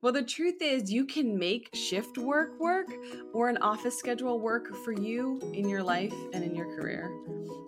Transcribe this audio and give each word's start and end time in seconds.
Well, 0.00 0.12
the 0.12 0.22
truth 0.22 0.62
is, 0.62 0.92
you 0.92 1.04
can 1.04 1.36
make 1.36 1.70
shift 1.74 2.18
work 2.18 2.60
work 2.60 2.86
or 3.32 3.48
an 3.48 3.56
office 3.56 3.98
schedule 3.98 4.38
work 4.38 4.72
for 4.84 4.92
you 4.92 5.40
in 5.52 5.68
your 5.68 5.82
life 5.82 6.14
and 6.32 6.44
in 6.44 6.54
your 6.54 6.66
career. 6.76 7.10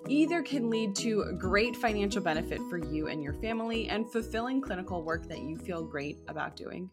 Either 0.07 0.41
can 0.41 0.71
lead 0.71 0.95
to 0.95 1.25
great 1.39 1.75
financial 1.75 2.23
benefit 2.23 2.61
for 2.71 2.79
you 2.79 3.09
and 3.09 3.21
your 3.21 3.35
family 3.35 3.89
and 3.89 4.11
fulfilling 4.13 4.61
clinical 4.61 5.03
work 5.03 5.27
that 5.29 5.41
you 5.41 5.57
feel 5.57 5.83
great 5.83 6.19
about 6.29 6.55
doing. 6.55 6.89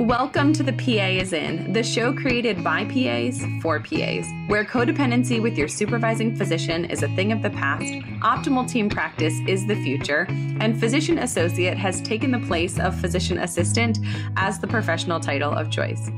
Welcome 0.00 0.52
to 0.54 0.64
The 0.64 0.72
PA 0.72 1.06
is 1.06 1.32
In, 1.32 1.72
the 1.72 1.84
show 1.84 2.12
created 2.12 2.64
by 2.64 2.84
PAs 2.84 3.40
for 3.62 3.78
PAs, 3.78 4.28
where 4.48 4.64
codependency 4.64 5.40
with 5.40 5.56
your 5.56 5.68
supervising 5.68 6.34
physician 6.34 6.84
is 6.86 7.04
a 7.04 7.08
thing 7.14 7.30
of 7.30 7.42
the 7.42 7.50
past, 7.50 7.84
optimal 8.20 8.68
team 8.68 8.90
practice 8.90 9.34
is 9.46 9.64
the 9.68 9.76
future, 9.76 10.26
and 10.58 10.80
physician 10.80 11.18
associate 11.18 11.78
has 11.78 12.02
taken 12.02 12.32
the 12.32 12.40
place 12.40 12.80
of 12.80 13.00
physician 13.00 13.38
assistant 13.38 14.00
as 14.36 14.58
the 14.58 14.66
professional 14.66 15.20
title 15.20 15.52
of 15.52 15.70
choice. 15.70 16.10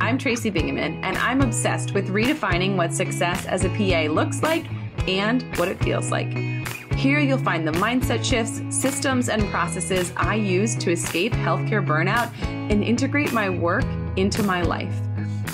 I'm 0.00 0.16
Tracy 0.16 0.52
Bingaman, 0.52 1.00
and 1.02 1.18
I'm 1.18 1.40
obsessed 1.40 1.92
with 1.92 2.10
redefining 2.10 2.76
what 2.76 2.94
success 2.94 3.46
as 3.46 3.64
a 3.64 3.68
PA 3.70 4.12
looks 4.12 4.44
like 4.44 4.64
and 5.08 5.42
what 5.58 5.66
it 5.66 5.82
feels 5.82 6.12
like. 6.12 6.53
Here 7.04 7.20
you'll 7.20 7.36
find 7.36 7.68
the 7.68 7.72
mindset 7.72 8.24
shifts, 8.24 8.62
systems, 8.74 9.28
and 9.28 9.46
processes 9.50 10.10
I 10.16 10.36
use 10.36 10.74
to 10.76 10.90
escape 10.90 11.32
healthcare 11.32 11.86
burnout 11.86 12.32
and 12.70 12.82
integrate 12.82 13.30
my 13.30 13.50
work 13.50 13.84
into 14.16 14.42
my 14.42 14.62
life. 14.62 14.98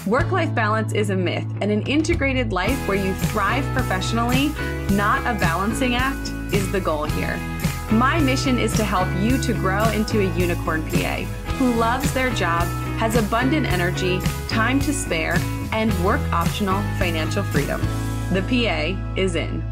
Work 0.06 0.30
life 0.30 0.54
balance 0.54 0.92
is 0.92 1.10
a 1.10 1.16
myth, 1.16 1.46
and 1.60 1.73
an 1.73 1.82
integrated 1.88 2.52
life 2.52 2.78
where 2.86 3.04
you 3.04 3.12
thrive 3.14 3.64
professionally, 3.74 4.50
not 4.92 5.23
a 5.23 5.36
balancing 5.40 5.96
act, 5.96 6.28
is 6.54 6.70
the 6.70 6.80
goal 6.80 7.02
here. 7.02 7.36
My 7.90 8.20
mission 8.20 8.56
is 8.56 8.73
to 8.74 8.84
help 8.84 9.09
you 9.20 9.37
to 9.42 9.52
grow 9.52 9.82
into 9.88 10.20
a 10.20 10.32
unicorn 10.38 10.88
PA 10.88 11.24
who 11.59 11.74
loves 11.74 12.14
their 12.14 12.30
job, 12.30 12.62
has 13.01 13.16
abundant 13.16 13.66
energy, 13.66 14.20
time 14.46 14.78
to 14.78 14.92
spare, 14.92 15.34
and 15.73 15.92
work 16.04 16.20
optional 16.30 16.80
financial 16.96 17.42
freedom. 17.42 17.80
The 18.32 18.42
PA 18.42 19.20
is 19.20 19.35
in. 19.35 19.70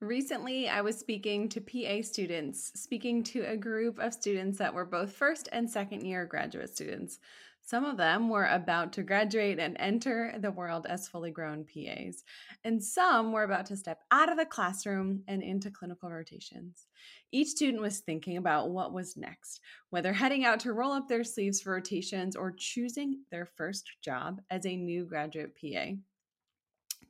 Recently, 0.00 0.66
I 0.66 0.80
was 0.80 0.98
speaking 0.98 1.46
to 1.50 1.60
PA 1.60 2.00
students, 2.00 2.72
speaking 2.74 3.22
to 3.24 3.42
a 3.42 3.54
group 3.54 3.98
of 3.98 4.14
students 4.14 4.56
that 4.56 4.72
were 4.72 4.86
both 4.86 5.12
first 5.12 5.50
and 5.52 5.68
second 5.68 6.06
year 6.06 6.24
graduate 6.24 6.74
students. 6.74 7.18
Some 7.60 7.84
of 7.84 7.98
them 7.98 8.30
were 8.30 8.46
about 8.46 8.94
to 8.94 9.02
graduate 9.02 9.58
and 9.58 9.76
enter 9.78 10.34
the 10.38 10.52
world 10.52 10.86
as 10.88 11.06
fully 11.06 11.30
grown 11.30 11.66
PAs, 11.66 12.24
and 12.64 12.82
some 12.82 13.30
were 13.30 13.42
about 13.42 13.66
to 13.66 13.76
step 13.76 14.00
out 14.10 14.32
of 14.32 14.38
the 14.38 14.46
classroom 14.46 15.22
and 15.28 15.42
into 15.42 15.70
clinical 15.70 16.10
rotations. 16.10 16.86
Each 17.30 17.48
student 17.48 17.82
was 17.82 18.00
thinking 18.00 18.38
about 18.38 18.70
what 18.70 18.94
was 18.94 19.18
next, 19.18 19.60
whether 19.90 20.14
heading 20.14 20.46
out 20.46 20.60
to 20.60 20.72
roll 20.72 20.92
up 20.92 21.08
their 21.08 21.24
sleeves 21.24 21.60
for 21.60 21.74
rotations 21.74 22.36
or 22.36 22.54
choosing 22.56 23.20
their 23.30 23.44
first 23.44 23.90
job 24.02 24.40
as 24.48 24.64
a 24.64 24.74
new 24.74 25.04
graduate 25.04 25.54
PA 25.60 25.92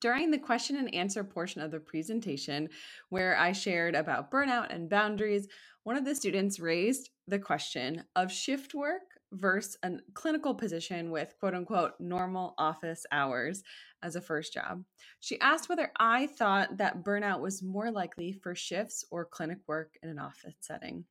during 0.00 0.31
the 0.31 0.38
question 0.38 0.77
and 0.77 0.93
answer 0.94 1.22
portion 1.22 1.61
of 1.61 1.71
the 1.71 1.81
presentation, 1.81 2.69
where 3.09 3.37
I 3.37 3.53
shared 3.53 3.94
about 3.94 4.31
burnout 4.31 4.75
and 4.75 4.88
boundaries, 4.88 5.47
one 5.84 5.97
of 5.97 6.05
the 6.05 6.15
students 6.15 6.61
raised 6.61 7.11
the 7.27 7.38
question 7.38 8.05
of 8.16 8.33
shift 8.33 8.75
work 8.75 9.03
versus 9.33 9.77
a 9.83 9.93
clinical 10.15 10.55
position 10.55 11.11
with 11.11 11.34
quote 11.38 11.55
unquote 11.55 11.93
normal 12.00 12.55
office 12.59 13.06
hours 13.12 13.62
as 14.03 14.16
a 14.16 14.21
first 14.21 14.53
job. 14.53 14.83
She 15.21 15.41
asked 15.41 15.69
whether 15.69 15.93
I 15.99 16.27
thought 16.27 16.78
that 16.78 17.05
burnout 17.05 17.41
was 17.41 17.62
more 17.62 17.91
likely 17.91 18.32
for 18.32 18.55
shifts 18.55 19.05
or 19.11 19.25
clinic 19.25 19.59
work 19.67 19.94
in 20.03 20.09
an 20.09 20.19
office 20.19 20.55
setting. 20.61 21.05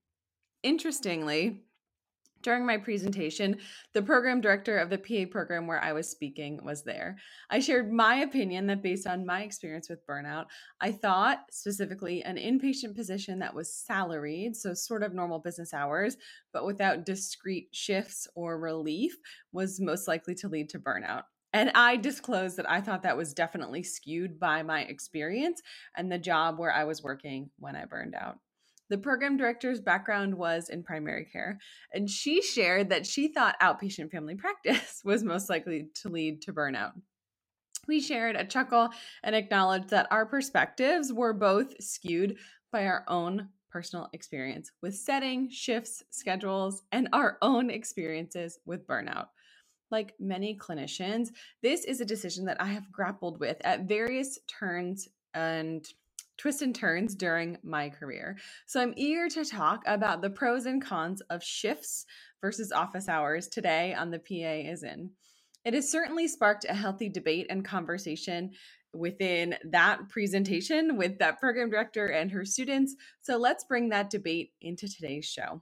Interestingly, 0.63 1.63
during 2.41 2.65
my 2.65 2.77
presentation, 2.77 3.57
the 3.93 4.01
program 4.01 4.41
director 4.41 4.77
of 4.77 4.89
the 4.89 4.97
PA 4.97 5.29
program 5.31 5.67
where 5.67 5.83
I 5.83 5.93
was 5.93 6.09
speaking 6.09 6.59
was 6.63 6.83
there. 6.83 7.17
I 7.49 7.59
shared 7.59 7.91
my 7.91 8.15
opinion 8.17 8.67
that 8.67 8.81
based 8.81 9.07
on 9.07 9.25
my 9.25 9.43
experience 9.43 9.89
with 9.89 10.05
burnout, 10.07 10.45
I 10.79 10.91
thought 10.91 11.45
specifically 11.51 12.23
an 12.23 12.37
inpatient 12.37 12.95
position 12.95 13.39
that 13.39 13.53
was 13.53 13.73
salaried, 13.73 14.55
so 14.55 14.73
sort 14.73 15.03
of 15.03 15.13
normal 15.13 15.39
business 15.39 15.73
hours, 15.73 16.17
but 16.53 16.65
without 16.65 17.05
discrete 17.05 17.69
shifts 17.71 18.27
or 18.35 18.59
relief, 18.59 19.17
was 19.51 19.79
most 19.79 20.07
likely 20.07 20.35
to 20.35 20.47
lead 20.47 20.69
to 20.69 20.79
burnout. 20.79 21.23
And 21.51 21.71
I 21.73 21.97
disclosed 21.97 22.57
that 22.57 22.69
I 22.69 22.79
thought 22.79 23.03
that 23.03 23.17
was 23.17 23.33
definitely 23.33 23.81
skewed 23.81 24.39
by 24.39 24.61
my 24.61 24.81
experience 24.81 25.61
and 25.95 26.11
the 26.11 26.19
job 26.19 26.59
where 26.59 26.71
I 26.71 26.83
was 26.83 27.01
working 27.01 27.49
when 27.57 27.75
I 27.75 27.85
burned 27.85 28.13
out. 28.13 28.37
The 28.89 28.97
program 28.97 29.37
director's 29.37 29.79
background 29.79 30.35
was 30.35 30.69
in 30.69 30.83
primary 30.83 31.25
care, 31.25 31.59
and 31.93 32.09
she 32.09 32.41
shared 32.41 32.89
that 32.89 33.05
she 33.05 33.27
thought 33.27 33.59
outpatient 33.61 34.11
family 34.11 34.35
practice 34.35 35.01
was 35.05 35.23
most 35.23 35.49
likely 35.49 35.89
to 36.01 36.09
lead 36.09 36.41
to 36.43 36.53
burnout. 36.53 36.93
We 37.87 38.01
shared 38.01 38.35
a 38.35 38.45
chuckle 38.45 38.89
and 39.23 39.35
acknowledged 39.35 39.89
that 39.89 40.07
our 40.11 40.25
perspectives 40.25 41.13
were 41.13 41.33
both 41.33 41.81
skewed 41.81 42.37
by 42.71 42.85
our 42.85 43.03
own 43.07 43.49
personal 43.71 44.09
experience 44.13 44.71
with 44.81 44.95
setting, 44.95 45.49
shifts, 45.49 46.03
schedules, 46.09 46.83
and 46.91 47.09
our 47.13 47.37
own 47.41 47.69
experiences 47.69 48.59
with 48.65 48.87
burnout. 48.87 49.27
Like 49.91 50.13
many 50.19 50.57
clinicians, 50.57 51.29
this 51.61 51.85
is 51.85 52.01
a 52.01 52.05
decision 52.05 52.45
that 52.45 52.61
I 52.61 52.65
have 52.65 52.91
grappled 52.91 53.39
with 53.39 53.57
at 53.63 53.87
various 53.87 54.39
turns 54.47 55.07
and 55.33 55.87
twists 56.39 56.61
and 56.61 56.73
turns 56.73 57.13
during 57.13 57.57
my 57.63 57.89
career. 57.89 58.37
So 58.65 58.81
I'm 58.81 58.93
eager 58.95 59.27
to 59.29 59.45
talk 59.45 59.83
about 59.85 60.21
the 60.21 60.29
pros 60.29 60.65
and 60.65 60.83
cons 60.83 61.21
of 61.29 61.43
shifts 61.43 62.05
versus 62.41 62.71
office 62.71 63.07
hours 63.07 63.47
today 63.47 63.93
on 63.93 64.09
the 64.09 64.19
PA 64.19 64.71
is 64.71 64.83
in. 64.83 65.11
It 65.65 65.73
has 65.73 65.91
certainly 65.91 66.27
sparked 66.27 66.65
a 66.67 66.73
healthy 66.73 67.09
debate 67.09 67.47
and 67.49 67.63
conversation 67.65 68.51
within 68.93 69.55
that 69.65 70.09
presentation 70.09 70.97
with 70.97 71.19
that 71.19 71.39
program 71.39 71.69
director 71.69 72.07
and 72.07 72.31
her 72.31 72.45
students. 72.45 72.95
So 73.21 73.37
let's 73.37 73.65
bring 73.65 73.89
that 73.89 74.09
debate 74.09 74.51
into 74.61 74.87
today's 74.87 75.25
show. 75.25 75.61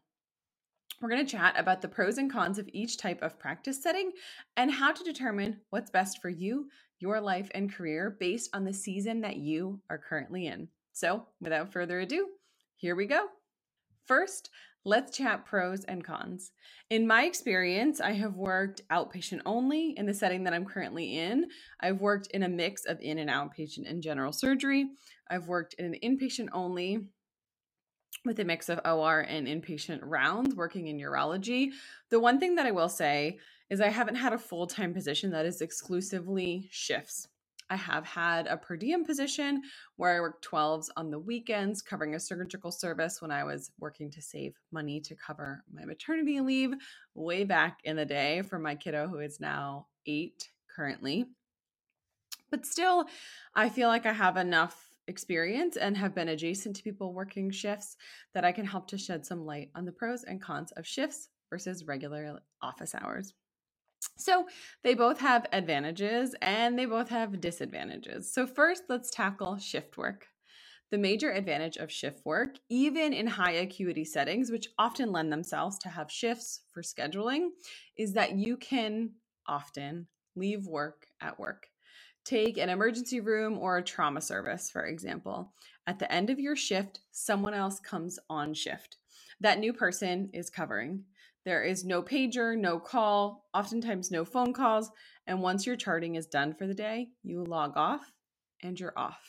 We're 1.00 1.10
going 1.10 1.26
to 1.26 1.32
chat 1.32 1.54
about 1.58 1.82
the 1.82 1.88
pros 1.88 2.18
and 2.18 2.32
cons 2.32 2.58
of 2.58 2.68
each 2.74 2.98
type 2.98 3.22
of 3.22 3.38
practice 3.38 3.82
setting 3.82 4.12
and 4.56 4.72
how 4.72 4.92
to 4.92 5.04
determine 5.04 5.62
what's 5.70 5.92
best 5.92 6.20
for 6.22 6.30
you 6.30 6.70
your 7.00 7.22
life 7.22 7.52
and 7.54 7.72
career 7.72 8.18
based 8.20 8.50
on 8.54 8.64
the 8.64 8.74
season 8.74 9.22
that 9.22 9.38
you 9.38 9.80
are 9.90 10.00
currently 10.00 10.48
in. 10.48 10.68
So, 10.94 11.28
without 11.40 11.72
further 11.72 12.00
ado, 12.00 12.28
here 12.76 12.96
we 12.96 13.06
go. 13.06 13.28
First, 14.08 14.50
let's 14.84 15.16
chat 15.16 15.46
pros 15.46 15.84
and 15.84 16.04
cons. 16.04 16.52
In 16.90 17.06
my 17.06 17.26
experience, 17.26 18.02
I 18.02 18.14
have 18.14 18.36
worked 18.36 18.82
outpatient 18.90 19.42
only 19.46 19.94
in 19.98 20.08
the 20.08 20.14
setting 20.16 20.46
that 20.46 20.54
I'm 20.54 20.66
currently 20.66 21.20
in. 21.20 21.46
I've 21.80 22.02
worked 22.02 22.28
in 22.28 22.42
a 22.42 22.50
mix 22.50 22.86
of 22.86 23.00
in 23.02 23.20
and 23.20 23.30
outpatient 23.30 23.88
and 23.88 24.02
general 24.02 24.32
surgery. 24.32 24.88
I've 25.30 25.48
worked 25.48 25.76
in 25.76 25.86
an 25.86 25.96
inpatient 26.04 26.48
only 26.54 27.06
with 28.28 28.40
a 28.40 28.46
mix 28.46 28.70
of 28.70 28.80
OR 28.86 29.22
and 29.22 29.48
inpatient 29.48 30.00
rounds 30.04 30.56
working 30.56 30.88
in 30.88 31.00
urology. 31.00 31.72
The 32.10 32.20
one 32.20 32.40
thing 32.40 32.56
that 32.56 32.66
I 32.66 32.72
will 32.72 32.90
say 32.90 33.40
is 33.70 33.82
I 33.82 33.90
haven't 33.90 34.16
had 34.16 34.34
a 34.34 34.38
full 34.38 34.68
time 34.68 34.94
position 34.94 35.32
that 35.32 35.46
is 35.46 35.62
exclusively 35.62 36.68
shifts. 36.72 37.28
I 37.70 37.76
have 37.76 38.06
had 38.06 38.48
a 38.48 38.56
per 38.56 38.78
diem 38.78 39.04
position 39.04 39.62
where 39.98 40.16
I 40.16 40.20
worked 40.20 40.48
12s 40.48 40.90
on 40.96 41.12
the 41.12 41.20
weekends, 41.20 41.82
covering 41.82 42.16
a 42.16 42.20
surgical 42.20 42.72
service 42.72 43.22
when 43.22 43.32
I 43.32 43.44
was 43.44 43.72
working 43.80 44.10
to 44.12 44.22
save 44.22 44.54
money 44.72 45.02
to 45.02 45.16
cover 45.16 45.64
my 45.74 45.84
maternity 45.84 46.40
leave 46.40 46.74
way 47.14 47.44
back 47.44 47.80
in 47.84 47.98
the 47.98 48.06
day 48.06 48.42
for 48.44 48.58
my 48.58 48.76
kiddo, 48.76 49.08
who 49.08 49.20
is 49.20 49.40
now 49.40 49.88
eight 50.06 50.50
currently. 50.74 51.26
But 52.50 52.66
still, 52.66 53.06
I 53.54 53.68
feel 53.68 53.90
like 53.90 54.06
I 54.06 54.14
have 54.14 54.38
enough 54.38 54.87
experience 55.08 55.78
and 55.78 55.96
have 55.98 56.16
been 56.16 56.30
adjacent 56.30 56.76
to 56.76 56.84
people 56.84 57.14
working 57.14 57.52
shifts 57.52 57.98
that 58.34 58.46
I 58.46 58.52
can 58.52 58.66
help 58.66 58.88
to 58.90 58.98
shed 58.98 59.26
some 59.26 59.46
light 59.46 59.70
on 59.76 59.86
the 59.86 59.92
pros 59.92 60.24
and 60.24 60.42
cons 60.42 60.72
of 60.74 60.86
shifts 60.86 61.30
versus 61.50 61.86
regular 61.86 62.40
office 62.62 62.94
hours. 62.96 63.34
So 64.18 64.48
they 64.84 64.94
both 64.94 65.20
have 65.20 65.48
advantages 65.52 66.36
and 66.42 66.78
they 66.78 66.86
both 66.86 67.10
have 67.10 67.42
disadvantages. 67.42 68.32
So, 68.32 68.46
first, 68.46 68.84
let's 68.90 69.10
tackle 69.10 69.58
shift 69.58 69.98
work. 69.98 70.28
The 70.90 70.98
major 70.98 71.32
advantage 71.32 71.78
of 71.78 71.92
shift 71.92 72.26
work, 72.26 72.56
even 72.70 73.12
in 73.12 73.28
high 73.28 73.54
acuity 73.54 74.06
settings, 74.06 74.52
which 74.52 74.70
often 74.78 75.12
lend 75.12 75.34
themselves 75.34 75.78
to 75.80 75.90
have 75.90 76.10
shifts 76.10 76.62
for 76.72 76.82
scheduling, 76.82 77.50
is 77.98 78.14
that 78.14 78.36
you 78.38 78.56
can 78.56 79.12
often 79.48 80.08
leave 80.36 80.66
work 80.66 81.08
at 81.20 81.40
work. 81.40 81.68
Take 82.28 82.58
an 82.58 82.68
emergency 82.68 83.22
room 83.22 83.58
or 83.58 83.78
a 83.78 83.82
trauma 83.82 84.20
service, 84.20 84.70
for 84.70 84.86
example. 84.86 85.54
At 85.88 85.98
the 85.98 86.12
end 86.12 86.30
of 86.30 86.42
your 86.42 86.58
shift, 86.58 87.00
someone 87.12 87.54
else 87.54 87.80
comes 87.80 88.20
on 88.30 88.54
shift. 88.54 88.98
That 89.40 89.60
new 89.60 89.72
person 89.72 90.30
is 90.34 90.50
covering. 90.50 91.06
There 91.46 91.64
is 91.64 91.86
no 91.86 92.04
pager, 92.04 92.58
no 92.58 92.80
call, 92.80 93.46
oftentimes 93.54 94.12
no 94.12 94.26
phone 94.26 94.52
calls. 94.52 94.92
And 95.26 95.42
once 95.42 95.66
your 95.66 95.78
charting 95.78 96.16
is 96.16 96.26
done 96.26 96.54
for 96.54 96.68
the 96.68 96.74
day, 96.74 97.12
you 97.24 97.46
log 97.46 97.78
off 97.78 98.12
and 98.62 98.78
you're 98.78 99.00
off. 99.00 99.22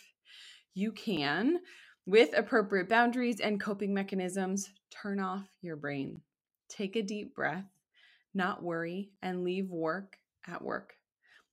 You 0.75 0.91
can, 0.91 1.61
with 2.05 2.37
appropriate 2.37 2.89
boundaries 2.89 3.39
and 3.39 3.61
coping 3.61 3.95
mechanisms, 3.95 4.71
turn 4.91 5.21
off 5.21 5.47
your 5.63 5.77
brain. 5.77 6.21
Take 6.69 6.97
a 6.97 7.03
deep 7.03 7.37
breath, 7.37 7.71
not 8.35 8.65
worry, 8.65 9.11
and 9.23 9.45
leave 9.45 9.71
work 9.71 10.17
at 10.49 10.63
work. 10.63 10.98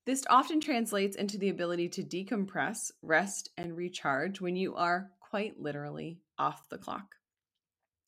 This 0.05 0.23
often 0.29 0.61
translates 0.61 1.15
into 1.15 1.39
the 1.39 1.49
ability 1.49 1.89
to 1.89 2.03
decompress, 2.03 2.91
rest, 3.01 3.49
and 3.57 3.75
recharge 3.75 4.39
when 4.39 4.55
you 4.55 4.75
are 4.75 5.09
quite 5.19 5.59
literally 5.59 6.19
off 6.37 6.69
the 6.69 6.77
clock. 6.77 7.15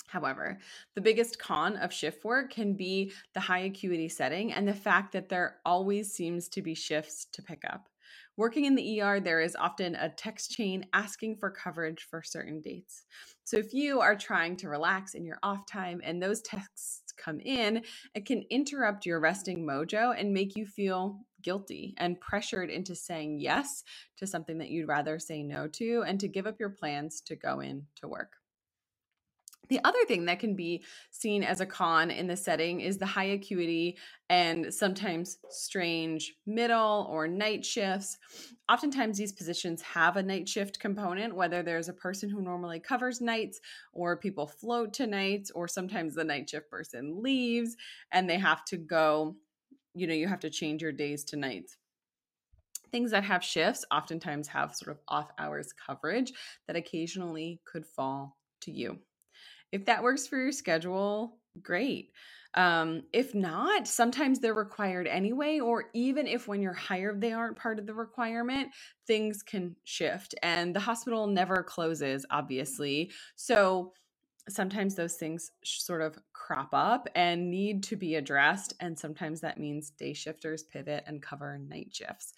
However, 0.08 0.60
the 0.96 1.02
biggest 1.02 1.40
con 1.40 1.76
of 1.78 1.92
shift 1.92 2.24
work 2.24 2.52
can 2.52 2.76
be 2.76 3.12
the 3.34 3.40
high 3.40 3.60
acuity 3.60 4.08
setting 4.10 4.54
and 4.54 4.68
the 4.68 4.74
fact 4.74 5.12
that 5.14 5.28
there 5.28 5.58
always 5.66 6.14
seems 6.14 6.48
to 6.50 6.62
be 6.62 6.76
shifts 6.76 7.26
to 7.34 7.42
pick 7.42 7.64
up. 7.68 7.90
Working 8.38 8.66
in 8.66 8.76
the 8.76 9.02
ER, 9.02 9.20
there 9.20 9.42
is 9.42 9.56
often 9.56 9.96
a 9.96 10.10
text 10.10 10.52
chain 10.52 10.86
asking 10.94 11.38
for 11.38 11.50
coverage 11.50 12.08
for 12.10 12.22
certain 12.22 12.62
dates. 12.62 13.04
So 13.44 13.58
if 13.58 13.74
you 13.74 14.00
are 14.00 14.16
trying 14.16 14.56
to 14.58 14.70
relax 14.70 15.16
in 15.16 15.26
your 15.26 15.40
off 15.42 15.66
time 15.66 16.00
and 16.04 16.22
those 16.22 16.42
texts 16.42 17.12
come 17.18 17.40
in, 17.40 17.82
it 18.14 18.26
can 18.26 18.44
interrupt 18.52 19.08
your 19.08 19.20
resting 19.20 19.66
mojo 19.66 20.14
and 20.18 20.34
make 20.34 20.56
you 20.56 20.68
feel 20.68 21.20
guilty 21.48 21.94
and 21.96 22.20
pressured 22.20 22.70
into 22.70 22.94
saying 22.94 23.40
yes 23.40 23.86
to 24.18 24.28
something 24.28 24.58
that 24.58 24.70
you'd 24.70 24.90
rather 24.90 25.18
say 25.18 25.42
no 25.42 25.66
to 25.66 26.04
and 26.06 26.20
to 26.20 26.28
give 26.28 26.46
up 26.46 26.60
your 26.60 26.70
plans 26.70 27.22
to 27.22 27.38
go 27.38 27.62
in 27.62 27.86
to 27.96 28.06
work. 28.06 28.34
The 29.70 29.80
other 29.86 30.04
thing 30.08 30.26
that 30.26 30.40
can 30.40 30.56
be 30.56 30.84
seen 31.12 31.44
as 31.44 31.62
a 31.62 31.66
con 31.66 32.12
in 32.12 32.28
the 32.28 32.36
setting 32.36 32.82
is 32.82 32.98
the 32.98 33.06
high 33.06 33.32
acuity 33.32 33.98
and 34.30 34.74
sometimes 34.74 35.38
strange 35.50 36.34
middle 36.46 37.08
or 37.10 37.30
night 37.30 37.66
shifts. 37.66 38.18
Oftentimes, 38.70 39.18
these 39.18 39.32
positions 39.32 39.82
have 39.82 40.18
a 40.18 40.24
night 40.24 40.50
shift 40.50 40.82
component, 40.82 41.34
whether 41.34 41.64
there's 41.64 41.88
a 41.88 41.94
person 41.94 42.30
who 42.30 42.42
normally 42.42 42.82
covers 42.82 43.22
nights 43.22 43.62
or 43.94 44.18
people 44.18 44.48
float 44.48 44.94
to 44.96 45.08
nights, 45.08 45.50
or 45.52 45.66
sometimes 45.70 46.14
the 46.14 46.26
night 46.26 46.50
shift 46.50 46.70
person 46.70 47.22
leaves 47.22 47.78
and 48.12 48.30
they 48.30 48.38
have 48.38 48.66
to 48.66 48.76
go, 48.76 49.38
you 49.98 50.08
know, 50.08 50.14
you 50.14 50.28
have 50.28 50.40
to 50.42 50.50
change 50.50 50.82
your 50.82 50.92
days 50.92 51.24
to 51.26 51.36
nights 51.36 51.78
things 52.92 53.12
that 53.12 53.24
have 53.24 53.44
shifts 53.44 53.86
oftentimes 53.92 54.48
have 54.48 54.76
sort 54.76 54.96
of 54.96 55.02
off 55.08 55.30
hours 55.38 55.74
coverage 55.74 56.34
that 56.68 56.76
occasionally 56.76 57.60
could 57.66 57.86
fall 57.86 58.38
to 58.62 58.72
you. 58.72 58.98
If 59.72 59.86
that 59.86 60.04
works 60.04 60.28
for 60.28 60.38
your 60.38 60.52
schedule, 60.52 61.40
great. 61.62 62.12
Um, 62.54 63.04
if 63.14 63.36
not, 63.36 63.88
sometimes 63.88 64.40
they're 64.40 64.54
required 64.54 65.06
anyway, 65.06 65.60
or 65.60 65.86
even 65.94 66.26
if 66.26 66.48
when 66.48 66.62
you're 66.62 66.74
hired, 66.74 67.22
they 67.22 67.34
aren't 67.34 67.58
part 67.58 67.78
of 67.78 67.86
the 67.86 67.94
requirement, 67.94 68.70
things 69.06 69.44
can 69.44 69.76
shift. 69.84 70.34
And 70.42 70.76
the 70.76 70.80
hospital 70.80 71.28
never 71.28 71.62
closes, 71.62 72.26
obviously. 72.32 73.12
So 73.36 73.94
sometimes 74.50 74.96
those 74.96 75.16
things 75.16 75.52
sort 75.64 76.02
of 76.02 76.18
crop 76.34 76.70
up 76.74 77.08
and 77.16 77.50
need 77.50 77.84
to 77.84 77.96
be 77.96 78.16
addressed. 78.16 78.74
And 78.80 78.98
sometimes 78.98 79.42
that 79.42 79.60
means 79.60 79.90
day 79.92 80.14
shifters 80.14 80.64
pivot 80.64 81.04
and 81.08 81.22
cover 81.22 81.58
night 81.58 81.90
shifts. 81.92 82.34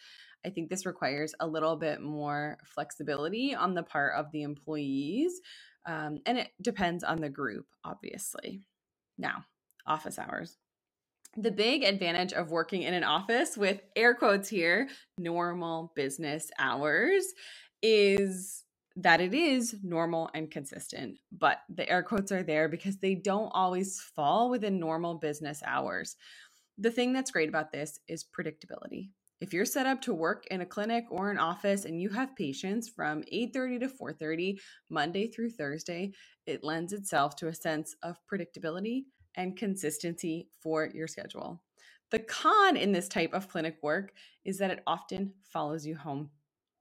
I 0.45 0.49
think 0.49 0.69
this 0.69 0.85
requires 0.85 1.35
a 1.39 1.47
little 1.47 1.75
bit 1.75 2.01
more 2.01 2.57
flexibility 2.63 3.53
on 3.53 3.73
the 3.73 3.83
part 3.83 4.13
of 4.15 4.31
the 4.31 4.43
employees 4.43 5.41
um, 5.85 6.19
and 6.25 6.37
it 6.37 6.51
depends 6.61 7.03
on 7.03 7.19
the 7.19 7.29
group, 7.29 7.65
obviously. 7.83 8.61
Now, 9.17 9.45
office 9.87 10.19
hours. 10.19 10.57
The 11.35 11.51
big 11.51 11.83
advantage 11.83 12.33
of 12.33 12.51
working 12.51 12.83
in 12.83 12.93
an 12.93 13.03
office 13.03 13.57
with 13.57 13.81
air 13.95 14.13
quotes 14.13 14.49
here, 14.49 14.89
normal 15.17 15.91
business 15.95 16.49
hours, 16.59 17.23
is 17.81 18.65
that 19.01 19.21
it 19.21 19.33
is 19.33 19.75
normal 19.81 20.29
and 20.33 20.51
consistent. 20.51 21.19
But 21.31 21.59
the 21.69 21.89
air 21.89 22.03
quotes 22.03 22.31
are 22.31 22.43
there 22.43 22.67
because 22.67 22.97
they 22.97 23.15
don't 23.15 23.51
always 23.53 24.01
fall 24.01 24.49
within 24.49 24.79
normal 24.79 25.15
business 25.15 25.61
hours. 25.65 26.17
The 26.77 26.91
thing 26.91 27.13
that's 27.13 27.31
great 27.31 27.49
about 27.49 27.71
this 27.71 27.99
is 28.07 28.25
predictability. 28.25 29.09
If 29.39 29.53
you're 29.53 29.63
set 29.63 29.85
up 29.85 30.01
to 30.01 30.13
work 30.13 30.45
in 30.51 30.59
a 30.59 30.65
clinic 30.65 31.05
or 31.09 31.31
an 31.31 31.37
office 31.37 31.85
and 31.85 32.01
you 32.01 32.09
have 32.09 32.35
patients 32.35 32.89
from 32.89 33.23
8:30 33.31 33.79
to 33.79 33.87
4:30 33.87 34.59
Monday 34.89 35.27
through 35.27 35.51
Thursday, 35.51 36.11
it 36.45 36.63
lends 36.63 36.91
itself 36.91 37.37
to 37.37 37.47
a 37.47 37.53
sense 37.53 37.95
of 38.03 38.17
predictability 38.29 39.05
and 39.35 39.55
consistency 39.55 40.49
for 40.59 40.89
your 40.93 41.07
schedule. 41.07 41.63
The 42.11 42.19
con 42.19 42.75
in 42.75 42.91
this 42.91 43.07
type 43.07 43.33
of 43.33 43.47
clinic 43.47 43.77
work 43.81 44.13
is 44.43 44.57
that 44.57 44.71
it 44.71 44.83
often 44.85 45.35
follows 45.43 45.85
you 45.85 45.95
home. 45.95 46.31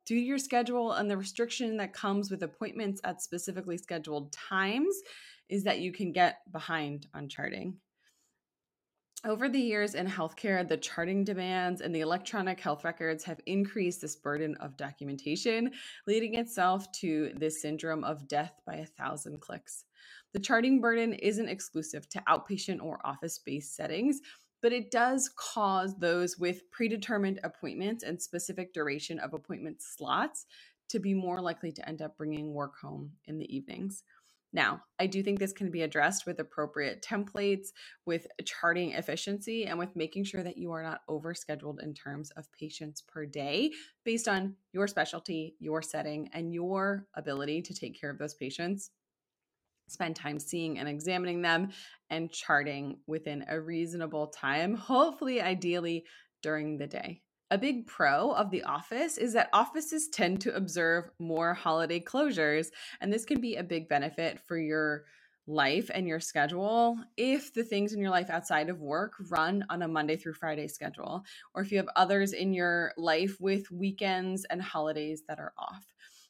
Due 0.08 0.14
to 0.14 0.22
your 0.22 0.38
schedule 0.38 0.92
and 0.92 1.10
the 1.10 1.18
restriction 1.18 1.76
that 1.76 1.92
comes 1.92 2.30
with 2.30 2.42
appointments 2.42 2.98
at 3.04 3.20
specifically 3.20 3.76
scheduled 3.76 4.32
times, 4.32 4.96
is 5.50 5.62
that 5.64 5.80
you 5.80 5.92
can 5.92 6.12
get 6.12 6.38
behind 6.50 7.06
on 7.12 7.28
charting. 7.28 7.76
Over 9.26 9.50
the 9.50 9.60
years 9.60 9.94
in 9.94 10.06
healthcare, 10.06 10.66
the 10.66 10.78
charting 10.78 11.24
demands 11.24 11.82
and 11.82 11.94
the 11.94 12.00
electronic 12.00 12.58
health 12.58 12.84
records 12.84 13.22
have 13.24 13.40
increased 13.44 14.00
this 14.00 14.16
burden 14.16 14.54
of 14.60 14.78
documentation, 14.78 15.72
leading 16.06 16.36
itself 16.36 16.90
to 17.00 17.32
this 17.36 17.60
syndrome 17.60 18.02
of 18.02 18.26
death 18.28 18.60
by 18.64 18.76
a 18.76 18.86
thousand 18.86 19.42
clicks. 19.42 19.84
The 20.32 20.40
charting 20.40 20.80
burden 20.80 21.12
isn't 21.12 21.50
exclusive 21.50 22.08
to 22.10 22.22
outpatient 22.28 22.82
or 22.82 23.04
office 23.04 23.38
based 23.38 23.76
settings, 23.76 24.20
but 24.62 24.72
it 24.72 24.90
does 24.90 25.30
cause 25.36 25.96
those 25.98 26.38
with 26.38 26.70
predetermined 26.70 27.40
appointments 27.44 28.02
and 28.04 28.20
specific 28.20 28.72
duration 28.72 29.18
of 29.18 29.34
appointment 29.34 29.80
slots 29.80 30.46
to 30.88 30.98
be 30.98 31.14
more 31.14 31.40
likely 31.40 31.70
to 31.72 31.88
end 31.88 32.02
up 32.02 32.16
bringing 32.16 32.52
work 32.52 32.74
home 32.80 33.12
in 33.26 33.38
the 33.38 33.54
evenings. 33.54 34.02
Now, 34.52 34.80
I 34.98 35.06
do 35.06 35.22
think 35.22 35.38
this 35.38 35.52
can 35.52 35.70
be 35.70 35.82
addressed 35.82 36.24
with 36.24 36.40
appropriate 36.40 37.02
templates, 37.02 37.68
with 38.06 38.26
charting 38.46 38.92
efficiency, 38.92 39.66
and 39.66 39.78
with 39.78 39.94
making 39.94 40.24
sure 40.24 40.42
that 40.42 40.56
you 40.56 40.72
are 40.72 40.82
not 40.82 41.02
overscheduled 41.08 41.82
in 41.82 41.92
terms 41.92 42.30
of 42.30 42.50
patients 42.58 43.02
per 43.02 43.26
day 43.26 43.72
based 44.04 44.26
on 44.26 44.56
your 44.72 44.86
specialty, 44.86 45.54
your 45.58 45.82
setting, 45.82 46.30
and 46.32 46.54
your 46.54 47.06
ability 47.14 47.60
to 47.62 47.74
take 47.74 48.00
care 48.00 48.10
of 48.10 48.18
those 48.18 48.34
patients. 48.34 48.90
Spend 49.88 50.14
time 50.14 50.38
seeing 50.38 50.78
and 50.78 50.88
examining 50.88 51.42
them 51.42 51.70
and 52.10 52.30
charting 52.30 52.98
within 53.06 53.44
a 53.48 53.60
reasonable 53.60 54.28
time, 54.28 54.74
hopefully, 54.74 55.40
ideally 55.40 56.04
during 56.42 56.78
the 56.78 56.86
day. 56.86 57.22
A 57.50 57.58
big 57.58 57.86
pro 57.86 58.32
of 58.32 58.50
the 58.50 58.62
office 58.64 59.16
is 59.16 59.32
that 59.32 59.48
offices 59.54 60.08
tend 60.08 60.42
to 60.42 60.54
observe 60.54 61.10
more 61.18 61.54
holiday 61.54 61.98
closures, 61.98 62.68
and 63.00 63.10
this 63.10 63.24
can 63.24 63.40
be 63.40 63.56
a 63.56 63.64
big 63.64 63.88
benefit 63.88 64.38
for 64.46 64.58
your 64.58 65.04
life 65.46 65.90
and 65.94 66.06
your 66.06 66.20
schedule 66.20 66.98
if 67.16 67.54
the 67.54 67.64
things 67.64 67.94
in 67.94 68.00
your 68.02 68.10
life 68.10 68.28
outside 68.28 68.68
of 68.68 68.82
work 68.82 69.14
run 69.30 69.64
on 69.70 69.80
a 69.80 69.88
Monday 69.88 70.14
through 70.14 70.34
Friday 70.34 70.68
schedule, 70.68 71.24
or 71.54 71.62
if 71.62 71.72
you 71.72 71.78
have 71.78 71.88
others 71.96 72.34
in 72.34 72.52
your 72.52 72.92
life 72.98 73.40
with 73.40 73.70
weekends 73.70 74.44
and 74.50 74.60
holidays 74.60 75.22
that 75.26 75.38
are 75.38 75.54
off. 75.56 75.86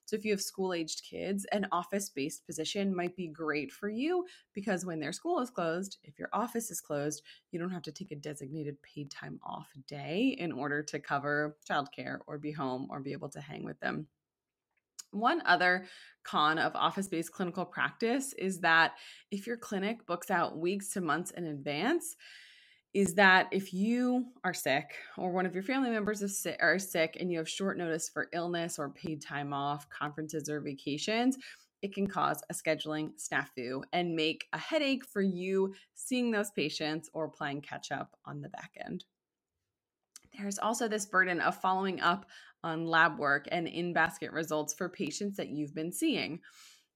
So 0.09 0.17
if 0.17 0.25
you 0.25 0.31
have 0.31 0.41
school 0.41 0.73
aged 0.73 1.03
kids, 1.03 1.45
an 1.53 1.67
office 1.71 2.09
based 2.09 2.47
position 2.47 2.97
might 2.97 3.15
be 3.15 3.29
great 3.29 3.71
for 3.71 3.91
you 3.91 4.25
because 4.55 4.87
when 4.87 5.01
their 5.01 5.13
school 5.13 5.39
is 5.39 5.51
closed, 5.51 5.99
if 6.03 6.19
your 6.19 6.31
office 6.33 6.71
is 6.71 6.81
closed, 6.81 7.21
you 7.51 7.61
don't 7.61 7.69
have 7.69 7.83
to 7.83 7.93
take 7.93 8.11
a 8.11 8.17
designated 8.17 8.81
paid 8.81 9.11
time 9.11 9.39
off 9.45 9.69
day 9.87 10.35
in 10.39 10.51
order 10.51 10.83
to 10.83 10.99
cover 10.99 11.59
childcare 11.71 12.21
or 12.27 12.39
be 12.39 12.51
home 12.51 12.87
or 12.89 13.01
be 13.01 13.13
able 13.13 13.29
to 13.29 13.41
hang 13.43 13.67
with 13.67 13.79
them. 13.81 14.07
One 15.11 15.43
other 15.45 15.85
con 16.23 16.59
of 16.59 16.75
office 16.75 17.09
based 17.09 17.33
clinical 17.33 17.67
practice 17.67 18.33
is 18.33 18.61
that 18.61 18.95
if 19.31 19.47
your 19.47 19.59
clinic 19.59 20.07
books 20.07 20.31
out 20.31 20.57
weeks 20.57 20.89
to 20.95 21.03
months 21.03 21.33
in 21.33 21.45
advance, 21.45 22.17
is 22.95 23.15
that 23.15 23.49
if 23.53 23.73
you 23.73 24.27
are 24.45 24.55
sick 24.55 24.95
or 25.17 25.31
one 25.31 25.47
of 25.47 25.55
your 25.55 25.63
family 25.63 25.91
members 25.91 26.23
is 26.23 26.39
sick, 26.39 26.59
are 26.61 26.79
sick 26.79 27.17
and 27.21 27.31
you 27.31 27.39
have 27.39 27.49
short 27.49 27.77
notice 27.77 28.09
for 28.09 28.29
illness 28.33 28.79
or 28.79 28.91
paid 28.91 29.21
time 29.21 29.53
off, 29.53 29.89
conferences 29.91 30.49
or 30.49 30.61
vacations, 30.61 31.37
it 31.83 31.95
can 31.95 32.07
cause 32.07 32.43
a 32.51 32.55
scheduling 32.55 33.11
snafu 33.17 33.83
and 33.93 34.17
make 34.17 34.47
a 34.53 34.59
headache 34.59 35.05
for 35.05 35.23
you 35.23 35.75
seeing 35.95 36.31
those 36.31 36.51
patients 36.51 37.09
or 37.13 37.29
playing 37.29 37.61
catch 37.61 37.93
up 37.93 38.17
on 38.25 38.41
the 38.41 38.49
back 38.49 38.73
end. 38.85 39.05
There's 40.37 40.59
also 40.59 40.89
this 40.89 41.07
burden 41.07 41.41
of 41.41 41.61
following 41.61 42.01
up 42.01 42.27
on 42.65 42.87
lab 42.87 43.19
work 43.19 43.47
and 43.53 43.69
in 43.69 43.93
basket 43.93 44.33
results 44.33 44.75
for 44.75 44.89
patients 44.89 45.37
that 45.37 45.49
you've 45.49 45.75
been 45.75 45.93
seeing. 45.93 46.41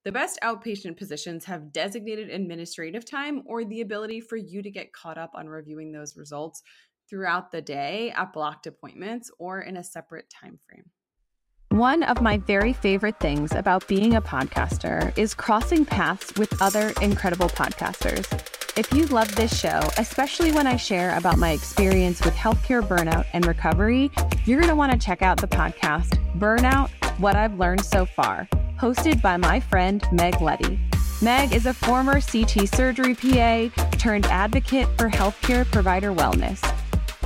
The 0.05 0.13
best 0.13 0.41
outpatient 0.43 0.97
positions 0.97 1.45
have 1.45 1.73
designated 1.73 2.29
administrative 2.29 3.05
time 3.05 3.43
or 3.47 3.65
the 3.65 3.83
ability 3.83 4.21
for 4.21 4.37
you 4.37 4.61
to 4.61 4.71
get 4.71 4.93
caught 4.93 5.17
up 5.17 5.31
on 5.35 5.49
reviewing 5.49 5.93
those 5.93 6.17
results 6.17 6.63
throughout 7.09 7.53
the 7.53 7.63
day 7.63 8.13
at 8.17 8.33
blocked 8.33 8.67
appointments 8.67 9.31
or 9.39 9.61
in 9.61 9.77
a 9.77 9.85
separate 9.85 10.29
time 10.29 10.59
frame. 10.67 10.87
One 11.69 12.03
of 12.03 12.21
my 12.21 12.39
very 12.39 12.73
favorite 12.73 13.21
things 13.21 13.53
about 13.53 13.87
being 13.87 14.17
a 14.17 14.21
podcaster 14.21 15.17
is 15.17 15.35
crossing 15.35 15.85
paths 15.85 16.35
with 16.37 16.61
other 16.61 16.93
incredible 17.01 17.49
podcasters. 17.49 18.27
If 18.77 18.93
you 18.93 19.07
love 19.07 19.33
this 19.37 19.57
show, 19.57 19.81
especially 19.99 20.51
when 20.51 20.67
I 20.67 20.77
share 20.77 21.17
about 21.17 21.39
my 21.39 21.53
experience 21.53 22.25
with 22.25 22.35
healthcare 22.35 22.83
burnout 22.83 23.27
and 23.35 23.47
recovery, 23.47 24.11
you're 24.47 24.59
going 24.59 24.69
to 24.69 24.77
want 24.77 24.93
to 24.93 24.99
check 24.99 25.23
out 25.23 25.41
the 25.41 25.49
podcast 25.49 26.19
Burnout 26.39 26.91
What 27.21 27.37
I've 27.37 27.59
Learned 27.59 27.85
So 27.85 28.05
Far 28.05 28.49
hosted 28.83 29.23
by 29.23 29.37
my 29.37 29.61
friend 29.61 30.05
Meg 30.11 30.41
Leddy. 30.41 30.77
Meg 31.23 31.53
is 31.53 31.67
a 31.67 31.73
former 31.73 32.21
CT 32.21 32.69
surgery 32.69 33.15
PA 33.15 33.69
turned 33.93 34.27
advocate 34.27 34.89
for 34.99 35.09
healthcare 35.09 35.65
provider 35.71 36.13
wellness. 36.13 36.61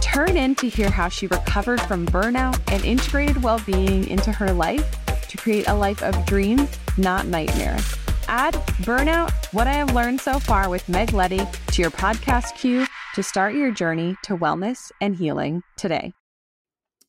Turn 0.03 0.37
in 0.37 0.55
to 0.57 0.69
hear 0.69 0.91
how 0.91 1.09
she 1.09 1.27
recovered 1.29 1.81
from 1.81 2.05
burnout 2.09 2.61
and 2.71 2.85
integrated 2.85 3.43
well 3.43 3.59
being 3.65 4.07
into 4.09 4.33
her 4.33 4.53
life 4.53 4.85
to 5.29 5.39
create 5.39 5.67
a 5.67 5.75
life 5.75 6.03
of 6.03 6.27
dreams, 6.27 6.79
not 6.99 7.27
nightmares. 7.27 7.97
Add 8.29 8.53
Burnout 8.83 9.33
What 9.55 9.67
I 9.67 9.73
Have 9.73 9.95
Learned 9.95 10.21
So 10.21 10.39
Far 10.39 10.69
with 10.69 10.87
Meg 10.91 11.15
Leddy 11.15 11.41
to 11.69 11.81
your 11.81 11.91
podcast 11.91 12.55
queue 12.57 12.87
to 13.15 13.23
start 13.23 13.55
your 13.55 13.71
journey 13.71 14.15
to 14.25 14.37
wellness 14.37 14.93
and 15.01 15.17
healing 15.17 15.63
today 15.79 16.13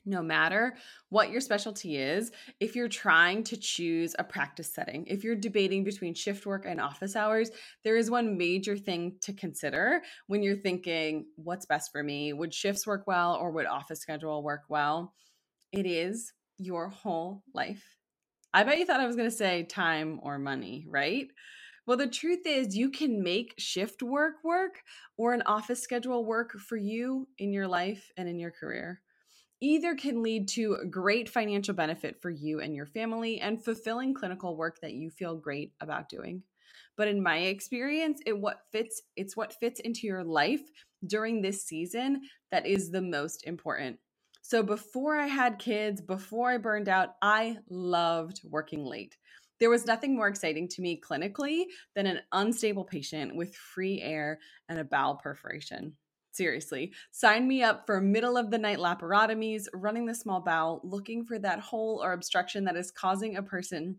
no 0.07 0.23
matter 0.23 0.75
what 1.09 1.29
your 1.29 1.41
specialty 1.41 1.97
is, 1.97 2.31
if 2.59 2.75
you're 2.75 2.87
trying 2.87 3.43
to 3.43 3.57
choose 3.57 4.15
a 4.17 4.23
practice 4.23 4.73
setting, 4.73 5.05
if 5.05 5.23
you're 5.23 5.35
debating 5.35 5.83
between 5.83 6.13
shift 6.13 6.45
work 6.45 6.65
and 6.65 6.81
office 6.81 7.15
hours, 7.15 7.51
there 7.83 7.97
is 7.97 8.09
one 8.09 8.37
major 8.37 8.77
thing 8.77 9.17
to 9.21 9.33
consider 9.33 10.01
when 10.27 10.41
you're 10.41 10.55
thinking, 10.55 11.25
what's 11.35 11.65
best 11.65 11.91
for 11.91 12.01
me? 12.01 12.33
Would 12.33 12.53
shifts 12.53 12.87
work 12.87 13.05
well 13.05 13.35
or 13.35 13.51
would 13.51 13.65
office 13.65 13.99
schedule 13.99 14.41
work 14.41 14.63
well? 14.69 15.13
It 15.71 15.85
is 15.85 16.33
your 16.57 16.89
whole 16.89 17.43
life. 17.53 17.83
I 18.53 18.63
bet 18.63 18.79
you 18.79 18.85
thought 18.85 19.01
I 19.01 19.05
was 19.05 19.17
going 19.17 19.29
to 19.29 19.35
say 19.35 19.63
time 19.63 20.19
or 20.23 20.39
money, 20.39 20.85
right? 20.89 21.27
Well, 21.85 21.97
the 21.97 22.07
truth 22.07 22.45
is, 22.45 22.75
you 22.75 22.89
can 22.89 23.23
make 23.23 23.53
shift 23.57 24.03
work 24.03 24.43
work 24.43 24.81
or 25.17 25.33
an 25.33 25.43
office 25.45 25.81
schedule 25.81 26.25
work 26.25 26.51
for 26.59 26.75
you 26.75 27.27
in 27.37 27.53
your 27.53 27.67
life 27.67 28.11
and 28.17 28.27
in 28.27 28.39
your 28.39 28.51
career. 28.51 29.01
Either 29.59 29.95
can 29.95 30.21
lead 30.21 30.47
to 30.47 30.77
great 30.89 31.27
financial 31.27 31.73
benefit 31.73 32.21
for 32.21 32.29
you 32.29 32.59
and 32.59 32.75
your 32.75 32.85
family 32.85 33.39
and 33.39 33.63
fulfilling 33.63 34.13
clinical 34.13 34.55
work 34.55 34.77
that 34.81 34.93
you 34.93 35.09
feel 35.09 35.35
great 35.35 35.71
about 35.81 36.09
doing. 36.09 36.43
But 36.95 37.07
in 37.07 37.23
my 37.23 37.39
experience, 37.39 38.19
it 38.25 38.37
what 38.37 38.59
fits 38.71 39.01
it's 39.15 39.35
what 39.35 39.53
fits 39.59 39.79
into 39.79 40.05
your 40.05 40.23
life 40.23 40.61
during 41.05 41.41
this 41.41 41.65
season 41.65 42.21
that 42.51 42.67
is 42.67 42.91
the 42.91 43.01
most 43.01 43.45
important. 43.45 43.97
So 44.41 44.63
before 44.63 45.17
I 45.17 45.27
had 45.27 45.59
kids, 45.59 46.01
before 46.01 46.51
I 46.51 46.57
burned 46.57 46.87
out, 46.87 47.15
I 47.21 47.57
loved 47.69 48.41
working 48.43 48.85
late. 48.85 49.17
There 49.59 49.69
was 49.69 49.85
nothing 49.85 50.15
more 50.15 50.27
exciting 50.27 50.67
to 50.69 50.81
me 50.81 51.01
clinically 51.01 51.65
than 51.95 52.05
an 52.05 52.21
unstable 52.31 52.85
patient 52.85 53.35
with 53.35 53.55
free 53.55 54.01
air 54.01 54.39
and 54.69 54.79
a 54.79 54.83
bowel 54.83 55.15
perforation. 55.15 55.95
Seriously, 56.37 56.93
sign 57.09 57.47
me 57.47 57.63
up 57.63 57.87
for 57.87 57.99
middle 57.99 58.37
of 58.37 58.51
the 58.51 58.59
night 58.59 58.77
laparotomies, 58.77 59.65
running 59.73 60.05
the 60.05 60.13
small 60.13 60.39
bowel, 60.39 60.81
looking 60.83 61.25
for 61.25 61.39
that 61.39 61.59
hole 61.59 61.99
or 62.03 62.13
obstruction 62.13 62.63
that 62.65 62.77
is 62.77 62.91
causing 62.91 63.37
a 63.37 63.41
person 63.41 63.97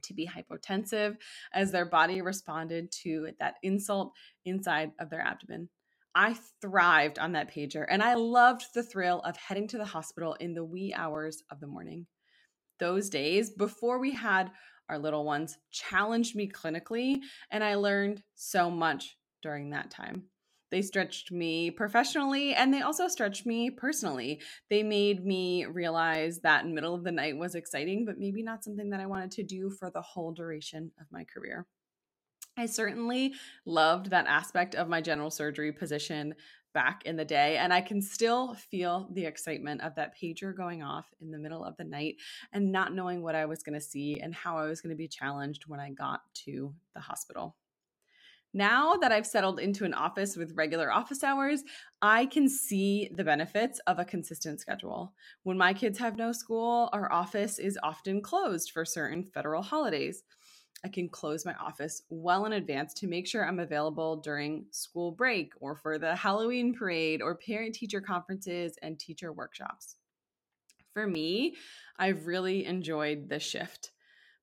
to 0.00 0.14
be 0.14 0.26
hypotensive 0.26 1.18
as 1.52 1.70
their 1.70 1.84
body 1.84 2.22
responded 2.22 2.90
to 3.02 3.28
that 3.40 3.56
insult 3.62 4.14
inside 4.46 4.90
of 5.00 5.10
their 5.10 5.20
abdomen. 5.20 5.68
I 6.14 6.38
thrived 6.62 7.18
on 7.18 7.32
that 7.32 7.52
pager 7.52 7.84
and 7.90 8.02
I 8.02 8.14
loved 8.14 8.72
the 8.72 8.82
thrill 8.82 9.20
of 9.20 9.36
heading 9.36 9.68
to 9.68 9.76
the 9.76 9.84
hospital 9.84 10.32
in 10.40 10.54
the 10.54 10.64
wee 10.64 10.94
hours 10.96 11.42
of 11.50 11.60
the 11.60 11.66
morning. 11.66 12.06
Those 12.78 13.10
days 13.10 13.50
before 13.50 13.98
we 13.98 14.12
had 14.12 14.50
our 14.88 14.98
little 14.98 15.26
ones 15.26 15.58
challenged 15.70 16.36
me 16.36 16.48
clinically, 16.48 17.18
and 17.50 17.62
I 17.62 17.74
learned 17.74 18.22
so 18.34 18.70
much 18.70 19.18
during 19.42 19.70
that 19.70 19.90
time. 19.90 20.30
They 20.70 20.82
stretched 20.82 21.30
me 21.30 21.70
professionally 21.70 22.54
and 22.54 22.72
they 22.72 22.82
also 22.82 23.08
stretched 23.08 23.46
me 23.46 23.70
personally. 23.70 24.40
They 24.68 24.82
made 24.82 25.24
me 25.24 25.64
realize 25.64 26.40
that 26.40 26.64
in 26.64 26.70
the 26.70 26.74
middle 26.74 26.94
of 26.94 27.04
the 27.04 27.12
night 27.12 27.36
was 27.36 27.54
exciting, 27.54 28.04
but 28.04 28.18
maybe 28.18 28.42
not 28.42 28.64
something 28.64 28.90
that 28.90 29.00
I 29.00 29.06
wanted 29.06 29.30
to 29.32 29.42
do 29.42 29.70
for 29.70 29.90
the 29.90 30.02
whole 30.02 30.32
duration 30.32 30.90
of 31.00 31.06
my 31.10 31.24
career. 31.24 31.66
I 32.58 32.66
certainly 32.66 33.34
loved 33.66 34.10
that 34.10 34.26
aspect 34.26 34.74
of 34.74 34.88
my 34.88 35.00
general 35.00 35.30
surgery 35.30 35.72
position 35.72 36.34
back 36.72 37.02
in 37.04 37.16
the 37.16 37.24
day, 37.24 37.56
and 37.56 37.72
I 37.72 37.80
can 37.80 38.02
still 38.02 38.54
feel 38.54 39.08
the 39.12 39.24
excitement 39.24 39.82
of 39.82 39.94
that 39.94 40.14
pager 40.14 40.54
going 40.54 40.82
off 40.82 41.06
in 41.20 41.30
the 41.30 41.38
middle 41.38 41.64
of 41.64 41.76
the 41.76 41.84
night 41.84 42.16
and 42.52 42.72
not 42.72 42.94
knowing 42.94 43.22
what 43.22 43.34
I 43.34 43.46
was 43.46 43.62
going 43.62 43.78
to 43.78 43.84
see 43.84 44.20
and 44.20 44.34
how 44.34 44.58
I 44.58 44.66
was 44.66 44.80
going 44.80 44.90
to 44.90 44.96
be 44.96 45.08
challenged 45.08 45.64
when 45.66 45.80
I 45.80 45.90
got 45.90 46.20
to 46.44 46.74
the 46.94 47.00
hospital. 47.00 47.56
Now 48.54 48.94
that 48.96 49.12
I've 49.12 49.26
settled 49.26 49.60
into 49.60 49.84
an 49.84 49.92
office 49.92 50.36
with 50.36 50.56
regular 50.56 50.90
office 50.90 51.22
hours, 51.22 51.62
I 52.00 52.26
can 52.26 52.48
see 52.48 53.10
the 53.14 53.24
benefits 53.24 53.80
of 53.86 53.98
a 53.98 54.04
consistent 54.04 54.60
schedule. 54.60 55.12
When 55.42 55.58
my 55.58 55.74
kids 55.74 55.98
have 55.98 56.16
no 56.16 56.32
school, 56.32 56.88
our 56.92 57.12
office 57.12 57.58
is 57.58 57.78
often 57.82 58.22
closed 58.22 58.70
for 58.70 58.84
certain 58.84 59.24
federal 59.24 59.62
holidays. 59.62 60.22
I 60.84 60.88
can 60.88 61.08
close 61.08 61.44
my 61.44 61.54
office 61.54 62.02
well 62.10 62.46
in 62.46 62.52
advance 62.52 62.94
to 62.94 63.08
make 63.08 63.26
sure 63.26 63.44
I'm 63.44 63.58
available 63.58 64.16
during 64.16 64.66
school 64.70 65.10
break 65.10 65.52
or 65.60 65.74
for 65.74 65.98
the 65.98 66.14
Halloween 66.14 66.74
parade 66.74 67.22
or 67.22 67.34
parent 67.34 67.74
teacher 67.74 68.00
conferences 68.00 68.78
and 68.82 68.98
teacher 68.98 69.32
workshops. 69.32 69.96
For 70.92 71.06
me, 71.06 71.56
I've 71.98 72.26
really 72.26 72.64
enjoyed 72.64 73.28
the 73.28 73.40
shift. 73.40 73.90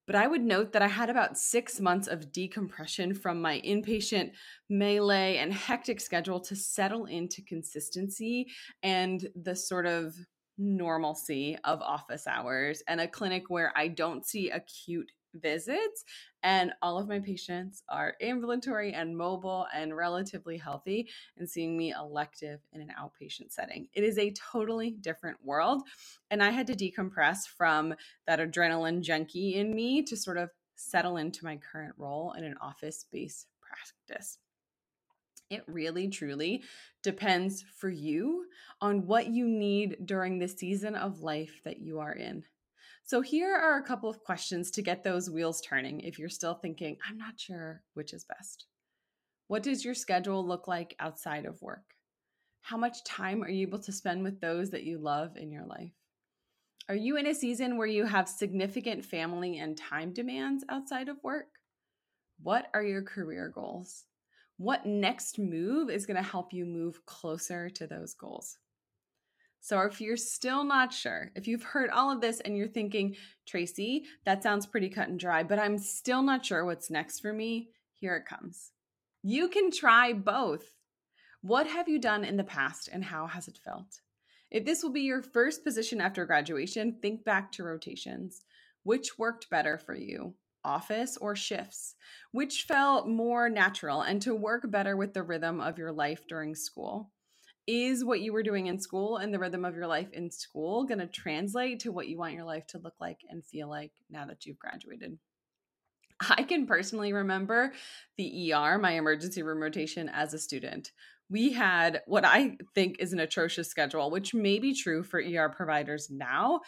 But 0.06 0.16
I 0.16 0.26
would 0.26 0.42
note 0.42 0.72
that 0.72 0.82
I 0.82 0.88
had 0.88 1.08
about 1.08 1.38
six 1.38 1.80
months 1.80 2.08
of 2.08 2.30
decompression 2.30 3.14
from 3.14 3.40
my 3.40 3.60
inpatient 3.64 4.32
melee 4.68 5.38
and 5.38 5.52
hectic 5.52 6.00
schedule 6.00 6.40
to 6.40 6.54
settle 6.54 7.06
into 7.06 7.42
consistency 7.42 8.48
and 8.82 9.26
the 9.34 9.56
sort 9.56 9.86
of 9.86 10.14
normalcy 10.58 11.56
of 11.64 11.80
office 11.80 12.26
hours 12.26 12.82
and 12.86 13.00
a 13.00 13.08
clinic 13.08 13.44
where 13.48 13.72
I 13.76 13.88
don't 13.88 14.24
see 14.24 14.50
acute 14.50 15.10
visits 15.34 16.04
and 16.42 16.72
all 16.82 16.98
of 16.98 17.08
my 17.08 17.18
patients 17.20 17.82
are 17.88 18.14
ambulatory 18.20 18.92
and 18.92 19.16
mobile 19.16 19.66
and 19.74 19.96
relatively 19.96 20.56
healthy 20.58 21.08
and 21.36 21.48
seeing 21.48 21.76
me 21.76 21.92
elective 21.92 22.60
in 22.72 22.80
an 22.80 22.92
outpatient 23.00 23.52
setting. 23.52 23.88
It 23.94 24.04
is 24.04 24.18
a 24.18 24.32
totally 24.32 24.90
different 24.90 25.38
world. 25.44 25.82
And 26.30 26.42
I 26.42 26.50
had 26.50 26.66
to 26.68 26.74
decompress 26.74 27.46
from 27.46 27.94
that 28.26 28.40
adrenaline 28.40 29.00
junkie 29.02 29.54
in 29.56 29.74
me 29.74 30.02
to 30.02 30.16
sort 30.16 30.38
of 30.38 30.50
settle 30.76 31.16
into 31.16 31.44
my 31.44 31.56
current 31.56 31.94
role 31.96 32.32
in 32.36 32.44
an 32.44 32.56
office 32.60 33.06
based 33.10 33.46
practice. 33.60 34.38
It 35.50 35.62
really, 35.66 36.08
truly 36.08 36.64
depends 37.02 37.62
for 37.62 37.88
you 37.90 38.46
on 38.80 39.06
what 39.06 39.28
you 39.28 39.46
need 39.46 39.98
during 40.04 40.38
the 40.38 40.48
season 40.48 40.94
of 40.94 41.20
life 41.20 41.60
that 41.64 41.78
you 41.78 42.00
are 42.00 42.12
in. 42.12 42.44
So, 43.06 43.20
here 43.20 43.54
are 43.54 43.76
a 43.76 43.82
couple 43.82 44.08
of 44.08 44.24
questions 44.24 44.70
to 44.70 44.82
get 44.82 45.04
those 45.04 45.28
wheels 45.28 45.60
turning 45.60 46.00
if 46.00 46.18
you're 46.18 46.30
still 46.30 46.54
thinking, 46.54 46.96
I'm 47.06 47.18
not 47.18 47.38
sure 47.38 47.82
which 47.92 48.14
is 48.14 48.24
best. 48.24 48.64
What 49.46 49.62
does 49.62 49.84
your 49.84 49.92
schedule 49.92 50.46
look 50.46 50.66
like 50.66 50.96
outside 50.98 51.44
of 51.44 51.60
work? 51.60 51.84
How 52.62 52.78
much 52.78 53.04
time 53.04 53.42
are 53.42 53.50
you 53.50 53.66
able 53.66 53.80
to 53.80 53.92
spend 53.92 54.22
with 54.22 54.40
those 54.40 54.70
that 54.70 54.84
you 54.84 54.96
love 54.96 55.36
in 55.36 55.52
your 55.52 55.66
life? 55.66 55.92
Are 56.88 56.94
you 56.94 57.18
in 57.18 57.26
a 57.26 57.34
season 57.34 57.76
where 57.76 57.86
you 57.86 58.06
have 58.06 58.26
significant 58.26 59.04
family 59.04 59.58
and 59.58 59.76
time 59.76 60.14
demands 60.14 60.64
outside 60.70 61.10
of 61.10 61.22
work? 61.22 61.48
What 62.42 62.68
are 62.72 62.82
your 62.82 63.02
career 63.02 63.52
goals? 63.54 64.04
What 64.56 64.86
next 64.86 65.38
move 65.38 65.90
is 65.90 66.06
going 66.06 66.16
to 66.16 66.22
help 66.22 66.54
you 66.54 66.64
move 66.64 67.04
closer 67.04 67.68
to 67.68 67.86
those 67.86 68.14
goals? 68.14 68.56
So, 69.64 69.80
if 69.80 69.98
you're 69.98 70.18
still 70.18 70.62
not 70.62 70.92
sure, 70.92 71.30
if 71.34 71.48
you've 71.48 71.62
heard 71.62 71.88
all 71.88 72.12
of 72.12 72.20
this 72.20 72.38
and 72.40 72.54
you're 72.54 72.68
thinking, 72.68 73.16
Tracy, 73.46 74.04
that 74.26 74.42
sounds 74.42 74.66
pretty 74.66 74.90
cut 74.90 75.08
and 75.08 75.18
dry, 75.18 75.42
but 75.42 75.58
I'm 75.58 75.78
still 75.78 76.20
not 76.20 76.44
sure 76.44 76.66
what's 76.66 76.90
next 76.90 77.20
for 77.20 77.32
me, 77.32 77.70
here 77.94 78.14
it 78.14 78.26
comes. 78.26 78.72
You 79.22 79.48
can 79.48 79.70
try 79.70 80.12
both. 80.12 80.66
What 81.40 81.66
have 81.66 81.88
you 81.88 81.98
done 81.98 82.26
in 82.26 82.36
the 82.36 82.44
past 82.44 82.90
and 82.92 83.02
how 83.02 83.26
has 83.26 83.48
it 83.48 83.58
felt? 83.64 84.02
If 84.50 84.66
this 84.66 84.82
will 84.82 84.92
be 84.92 85.00
your 85.00 85.22
first 85.22 85.64
position 85.64 85.98
after 85.98 86.26
graduation, 86.26 86.98
think 87.00 87.24
back 87.24 87.50
to 87.52 87.64
rotations. 87.64 88.42
Which 88.82 89.18
worked 89.18 89.48
better 89.48 89.78
for 89.78 89.94
you? 89.94 90.34
office 90.66 91.18
or 91.18 91.36
shifts, 91.36 91.94
which 92.32 92.64
felt 92.64 93.06
more 93.06 93.50
natural 93.50 94.00
and 94.00 94.20
to 94.22 94.34
work 94.34 94.70
better 94.70 94.96
with 94.96 95.12
the 95.12 95.22
rhythm 95.22 95.60
of 95.60 95.76
your 95.76 95.92
life 95.92 96.26
during 96.26 96.54
school. 96.54 97.10
Is 97.66 98.04
what 98.04 98.20
you 98.20 98.32
were 98.32 98.42
doing 98.42 98.66
in 98.66 98.78
school 98.78 99.16
and 99.16 99.32
the 99.32 99.38
rhythm 99.38 99.64
of 99.64 99.74
your 99.74 99.86
life 99.86 100.12
in 100.12 100.30
school 100.30 100.84
going 100.84 100.98
to 100.98 101.06
translate 101.06 101.80
to 101.80 101.92
what 101.92 102.08
you 102.08 102.18
want 102.18 102.34
your 102.34 102.44
life 102.44 102.66
to 102.68 102.78
look 102.78 102.94
like 103.00 103.20
and 103.30 103.44
feel 103.44 103.68
like 103.68 103.92
now 104.10 104.26
that 104.26 104.44
you've 104.44 104.58
graduated? 104.58 105.18
I 106.28 106.42
can 106.42 106.66
personally 106.66 107.12
remember 107.12 107.72
the 108.16 108.52
ER, 108.52 108.78
my 108.78 108.92
emergency 108.92 109.42
room 109.42 109.62
rotation 109.62 110.08
as 110.08 110.34
a 110.34 110.38
student. 110.38 110.92
We 111.30 111.52
had 111.52 112.02
what 112.06 112.24
I 112.24 112.58
think 112.74 112.96
is 112.98 113.12
an 113.12 113.20
atrocious 113.20 113.68
schedule, 113.68 114.10
which 114.10 114.34
may 114.34 114.58
be 114.58 114.74
true 114.74 115.02
for 115.02 115.20
ER 115.20 115.48
providers 115.48 116.08
now, 116.10 116.60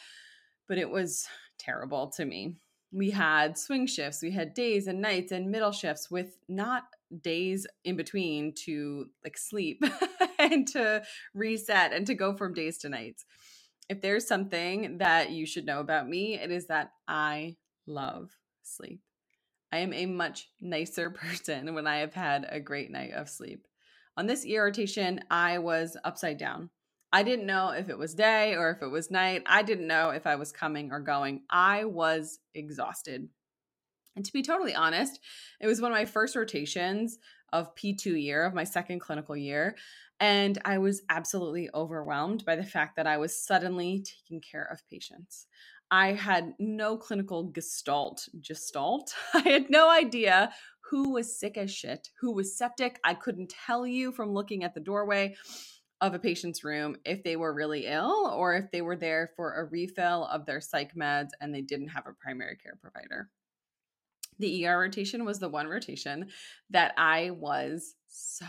but 0.66 0.78
it 0.78 0.90
was 0.90 1.28
terrible 1.58 2.08
to 2.16 2.24
me 2.24 2.56
we 2.92 3.10
had 3.10 3.58
swing 3.58 3.86
shifts, 3.86 4.22
we 4.22 4.30
had 4.30 4.54
days 4.54 4.86
and 4.86 5.00
nights 5.00 5.32
and 5.32 5.50
middle 5.50 5.72
shifts 5.72 6.10
with 6.10 6.38
not 6.48 6.84
days 7.20 7.66
in 7.84 7.96
between 7.96 8.54
to 8.64 9.06
like 9.22 9.36
sleep 9.36 9.82
and 10.50 10.66
to 10.72 11.02
reset 11.34 11.92
and 11.92 12.06
to 12.06 12.14
go 12.14 12.34
from 12.34 12.54
days 12.54 12.78
to 12.78 12.88
nights. 12.88 13.24
If 13.88 14.00
there's 14.00 14.26
something 14.26 14.98
that 14.98 15.30
you 15.30 15.46
should 15.46 15.66
know 15.66 15.80
about 15.80 16.08
me, 16.08 16.34
it 16.34 16.50
is 16.50 16.66
that 16.66 16.90
I 17.06 17.56
love 17.86 18.30
sleep. 18.62 19.00
I 19.72 19.78
am 19.78 19.92
a 19.92 20.06
much 20.06 20.48
nicer 20.60 21.10
person 21.22 21.74
when 21.74 21.86
I 21.86 21.98
have 21.98 22.14
had 22.14 22.46
a 22.48 22.60
great 22.60 22.90
night 22.90 23.12
of 23.12 23.28
sleep. 23.28 23.66
On 24.16 24.26
this 24.26 24.46
rotation, 24.48 25.20
I 25.30 25.58
was 25.58 25.96
upside 26.04 26.38
down. 26.38 26.70
I 27.12 27.22
didn't 27.22 27.46
know 27.46 27.70
if 27.70 27.88
it 27.88 27.98
was 27.98 28.14
day 28.14 28.54
or 28.54 28.70
if 28.70 28.82
it 28.82 28.88
was 28.88 29.10
night. 29.10 29.42
I 29.46 29.62
didn't 29.62 29.86
know 29.86 30.10
if 30.10 30.26
I 30.26 30.36
was 30.36 30.52
coming 30.52 30.90
or 30.90 31.00
going. 31.00 31.42
I 31.50 31.84
was 31.84 32.38
exhausted. 32.54 33.28
And 34.16 34.24
to 34.24 34.32
be 34.32 34.42
totally 34.42 34.74
honest, 34.74 35.20
it 35.60 35.66
was 35.66 35.80
one 35.80 35.92
of 35.92 35.96
my 35.96 36.06
first 36.06 36.34
rotations 36.34 37.18
of 37.52 37.74
P2 37.74 38.20
year, 38.20 38.44
of 38.44 38.54
my 38.54 38.64
second 38.64 39.00
clinical 39.00 39.36
year. 39.36 39.76
And 40.18 40.58
I 40.64 40.78
was 40.78 41.02
absolutely 41.10 41.68
overwhelmed 41.74 42.44
by 42.44 42.56
the 42.56 42.64
fact 42.64 42.96
that 42.96 43.06
I 43.06 43.18
was 43.18 43.44
suddenly 43.44 44.02
taking 44.04 44.40
care 44.40 44.66
of 44.70 44.86
patients. 44.90 45.46
I 45.90 46.12
had 46.14 46.54
no 46.58 46.96
clinical 46.96 47.44
gestalt, 47.44 48.28
gestalt. 48.40 49.14
I 49.34 49.40
had 49.40 49.70
no 49.70 49.90
idea 49.90 50.52
who 50.90 51.10
was 51.10 51.38
sick 51.38 51.56
as 51.56 51.70
shit, 51.70 52.08
who 52.20 52.32
was 52.32 52.56
septic. 52.56 52.98
I 53.04 53.14
couldn't 53.14 53.52
tell 53.66 53.86
you 53.86 54.12
from 54.12 54.32
looking 54.32 54.64
at 54.64 54.74
the 54.74 54.80
doorway 54.80 55.36
of 56.00 56.14
a 56.14 56.18
patient's 56.18 56.62
room 56.62 56.96
if 57.04 57.22
they 57.22 57.36
were 57.36 57.54
really 57.54 57.86
ill 57.86 58.32
or 58.34 58.54
if 58.54 58.70
they 58.70 58.82
were 58.82 58.96
there 58.96 59.30
for 59.36 59.54
a 59.54 59.64
refill 59.64 60.26
of 60.26 60.44
their 60.44 60.60
psych 60.60 60.94
meds 60.94 61.30
and 61.40 61.54
they 61.54 61.62
didn't 61.62 61.88
have 61.88 62.06
a 62.06 62.12
primary 62.12 62.56
care 62.56 62.78
provider. 62.80 63.30
The 64.38 64.66
ER 64.66 64.78
rotation 64.78 65.24
was 65.24 65.38
the 65.38 65.48
one 65.48 65.66
rotation 65.66 66.28
that 66.70 66.92
I 66.98 67.30
was 67.30 67.94
so 68.08 68.46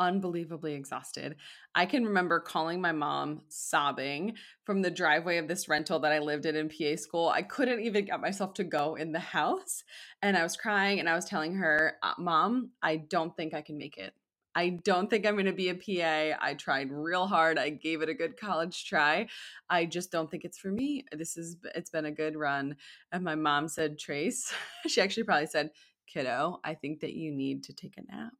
unbelievably 0.00 0.74
exhausted. 0.74 1.36
I 1.74 1.86
can 1.86 2.04
remember 2.04 2.40
calling 2.40 2.80
my 2.80 2.90
mom 2.90 3.42
sobbing 3.48 4.34
from 4.64 4.82
the 4.82 4.90
driveway 4.90 5.36
of 5.36 5.46
this 5.46 5.68
rental 5.68 6.00
that 6.00 6.10
I 6.10 6.18
lived 6.18 6.46
in 6.46 6.56
in 6.56 6.68
PA 6.68 6.96
school. 6.96 7.28
I 7.28 7.42
couldn't 7.42 7.80
even 7.80 8.06
get 8.06 8.20
myself 8.20 8.54
to 8.54 8.64
go 8.64 8.96
in 8.96 9.12
the 9.12 9.20
house. 9.20 9.84
And 10.22 10.36
I 10.36 10.42
was 10.42 10.56
crying 10.56 10.98
and 10.98 11.08
I 11.08 11.14
was 11.14 11.26
telling 11.26 11.54
her, 11.56 11.96
uh, 12.02 12.14
Mom, 12.18 12.70
I 12.82 12.96
don't 12.96 13.36
think 13.36 13.54
I 13.54 13.60
can 13.60 13.78
make 13.78 13.98
it. 13.98 14.14
I 14.54 14.70
don't 14.70 15.08
think 15.08 15.26
I'm 15.26 15.34
going 15.34 15.46
to 15.46 15.52
be 15.52 15.68
a 15.68 15.74
PA. 15.74 16.36
I 16.40 16.54
tried 16.54 16.90
real 16.90 17.26
hard. 17.26 17.58
I 17.58 17.70
gave 17.70 18.02
it 18.02 18.08
a 18.08 18.14
good 18.14 18.36
college 18.36 18.84
try. 18.86 19.28
I 19.68 19.84
just 19.84 20.10
don't 20.10 20.28
think 20.28 20.44
it's 20.44 20.58
for 20.58 20.72
me. 20.72 21.04
This 21.12 21.36
is 21.36 21.56
it's 21.76 21.90
been 21.90 22.06
a 22.06 22.10
good 22.10 22.36
run. 22.36 22.74
And 23.12 23.22
my 23.22 23.36
mom 23.36 23.68
said, 23.68 23.96
"Trace." 23.96 24.52
she 24.88 25.00
actually 25.00 25.22
probably 25.22 25.46
said, 25.46 25.70
"Kiddo, 26.08 26.58
I 26.64 26.74
think 26.74 27.00
that 27.00 27.12
you 27.12 27.30
need 27.30 27.62
to 27.64 27.72
take 27.72 27.94
a 27.96 28.02
nap." 28.02 28.32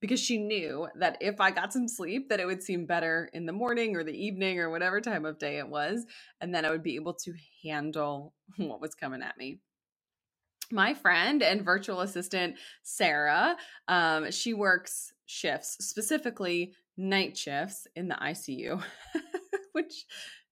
Because 0.00 0.20
she 0.20 0.38
knew 0.38 0.88
that 0.96 1.18
if 1.20 1.40
I 1.40 1.50
got 1.50 1.72
some 1.72 1.86
sleep 1.86 2.28
that 2.30 2.40
it 2.40 2.46
would 2.46 2.62
seem 2.62 2.86
better 2.86 3.28
in 3.34 3.44
the 3.44 3.52
morning 3.52 3.96
or 3.96 4.04
the 4.04 4.12
evening 4.16 4.58
or 4.58 4.70
whatever 4.70 5.00
time 5.00 5.26
of 5.26 5.38
day 5.38 5.58
it 5.58 5.68
was, 5.68 6.06
and 6.40 6.54
then 6.54 6.64
I 6.64 6.70
would 6.70 6.82
be 6.82 6.96
able 6.96 7.14
to 7.14 7.34
handle 7.62 8.32
what 8.56 8.80
was 8.80 8.94
coming 8.94 9.22
at 9.22 9.36
me. 9.36 9.60
My 10.72 10.94
friend 10.94 11.42
and 11.42 11.64
virtual 11.64 12.00
assistant 12.00 12.56
sarah 12.82 13.56
um, 13.88 14.30
she 14.30 14.54
works 14.54 15.12
shifts 15.26 15.76
specifically 15.84 16.74
night 16.96 17.36
shifts 17.36 17.88
in 17.96 18.06
the 18.06 18.14
icu 18.14 18.80
which 19.72 20.04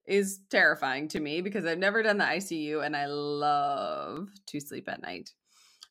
is 0.07 0.41
terrifying 0.51 1.07
to 1.07 1.21
me 1.21 1.41
because 1.41 1.65
i've 1.65 1.79
never 1.79 2.03
done 2.03 2.19
the 2.19 2.25
icu 2.25 2.85
and 2.85 2.97
i 2.97 3.07
love 3.07 4.29
to 4.47 4.61
sleep 4.61 4.89
at 4.89 5.03
night. 5.03 5.31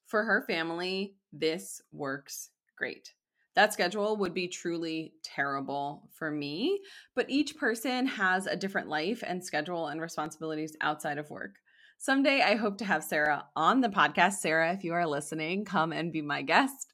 For 0.07 0.23
her 0.23 0.41
family 0.41 1.15
this 1.31 1.81
works 1.93 2.49
great 2.77 3.13
that 3.57 3.73
schedule 3.73 4.17
would 4.17 4.35
be 4.35 4.47
truly 4.47 5.13
terrible 5.23 6.07
for 6.13 6.29
me, 6.29 6.79
but 7.15 7.27
each 7.27 7.57
person 7.57 8.05
has 8.05 8.45
a 8.45 8.55
different 8.55 8.87
life 8.87 9.23
and 9.25 9.43
schedule 9.43 9.87
and 9.87 9.99
responsibilities 9.99 10.77
outside 10.79 11.17
of 11.17 11.31
work. 11.31 11.55
Someday 11.97 12.43
I 12.43 12.53
hope 12.53 12.77
to 12.77 12.85
have 12.85 13.03
Sarah 13.03 13.45
on 13.55 13.81
the 13.81 13.89
podcast. 13.89 14.33
Sarah, 14.33 14.73
if 14.73 14.83
you 14.83 14.93
are 14.93 15.07
listening, 15.07 15.65
come 15.65 15.91
and 15.91 16.13
be 16.13 16.21
my 16.21 16.43
guest. 16.43 16.93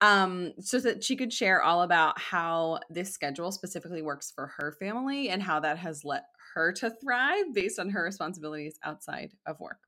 Um, 0.00 0.54
so 0.60 0.80
that 0.80 1.04
she 1.04 1.14
could 1.14 1.30
share 1.30 1.62
all 1.62 1.82
about 1.82 2.18
how 2.18 2.80
this 2.88 3.12
schedule 3.12 3.52
specifically 3.52 4.00
works 4.00 4.32
for 4.34 4.50
her 4.56 4.72
family 4.80 5.28
and 5.28 5.42
how 5.42 5.60
that 5.60 5.76
has 5.76 6.06
let 6.06 6.24
her 6.54 6.72
to 6.72 6.88
thrive 7.02 7.52
based 7.52 7.78
on 7.78 7.90
her 7.90 8.02
responsibilities 8.02 8.78
outside 8.82 9.32
of 9.46 9.60
work. 9.60 9.78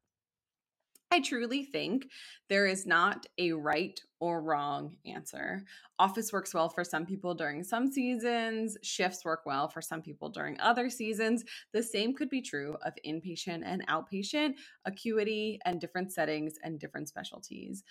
I 1.10 1.20
truly 1.20 1.62
think 1.62 2.08
there 2.48 2.66
is 2.66 2.86
not 2.86 3.26
a 3.38 3.52
right 3.52 4.00
or 4.18 4.42
wrong 4.42 4.96
answer. 5.06 5.62
Office 5.98 6.32
works 6.32 6.52
well 6.52 6.68
for 6.68 6.82
some 6.82 7.06
people 7.06 7.34
during 7.34 7.62
some 7.62 7.86
seasons, 7.90 8.76
shifts 8.82 9.24
work 9.24 9.42
well 9.46 9.68
for 9.68 9.80
some 9.80 10.02
people 10.02 10.28
during 10.28 10.58
other 10.60 10.90
seasons. 10.90 11.44
The 11.72 11.82
same 11.82 12.14
could 12.14 12.30
be 12.30 12.42
true 12.42 12.76
of 12.84 12.94
inpatient 13.06 13.62
and 13.64 13.86
outpatient, 13.86 14.54
acuity, 14.86 15.60
and 15.64 15.80
different 15.80 16.12
settings 16.12 16.54
and 16.64 16.80
different 16.80 17.08
specialties. 17.08 17.84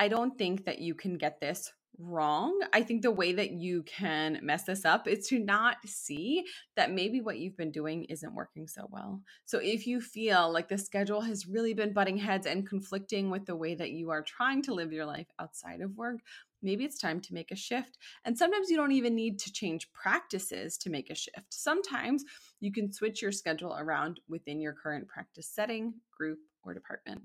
I 0.00 0.08
don't 0.08 0.36
think 0.36 0.64
that 0.64 0.80
you 0.80 0.94
can 0.94 1.16
get 1.16 1.40
this 1.40 1.72
wrong. 1.98 2.58
I 2.72 2.82
think 2.82 3.02
the 3.02 3.10
way 3.10 3.32
that 3.32 3.50
you 3.50 3.82
can 3.82 4.38
mess 4.42 4.64
this 4.64 4.84
up 4.84 5.08
is 5.08 5.26
to 5.28 5.38
not 5.38 5.76
see 5.86 6.44
that 6.76 6.92
maybe 6.92 7.20
what 7.20 7.38
you've 7.38 7.56
been 7.56 7.72
doing 7.72 8.04
isn't 8.04 8.34
working 8.34 8.66
so 8.68 8.86
well. 8.90 9.22
So 9.46 9.58
if 9.58 9.86
you 9.86 10.00
feel 10.00 10.52
like 10.52 10.68
the 10.68 10.78
schedule 10.78 11.20
has 11.22 11.46
really 11.46 11.74
been 11.74 11.92
butting 11.92 12.16
heads 12.16 12.46
and 12.46 12.68
conflicting 12.68 13.30
with 13.30 13.46
the 13.46 13.56
way 13.56 13.74
that 13.74 13.90
you 13.90 14.10
are 14.10 14.22
trying 14.22 14.62
to 14.62 14.74
live 14.74 14.92
your 14.92 15.06
life 15.06 15.26
outside 15.40 15.80
of 15.80 15.96
work, 15.96 16.20
maybe 16.62 16.84
it's 16.84 16.98
time 16.98 17.20
to 17.20 17.34
make 17.34 17.50
a 17.50 17.56
shift. 17.56 17.98
And 18.24 18.36
sometimes 18.36 18.70
you 18.70 18.76
don't 18.76 18.92
even 18.92 19.14
need 19.14 19.38
to 19.40 19.52
change 19.52 19.90
practices 19.92 20.76
to 20.78 20.90
make 20.90 21.10
a 21.10 21.14
shift. 21.14 21.46
Sometimes 21.52 22.24
you 22.60 22.72
can 22.72 22.92
switch 22.92 23.22
your 23.22 23.32
schedule 23.32 23.76
around 23.76 24.20
within 24.28 24.60
your 24.60 24.74
current 24.74 25.08
practice 25.08 25.48
setting, 25.52 25.94
group, 26.16 26.38
or 26.62 26.74
department. 26.74 27.22